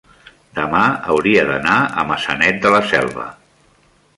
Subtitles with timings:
[0.59, 0.79] demà
[1.15, 3.29] hauria d'anar a Maçanet de la Selva.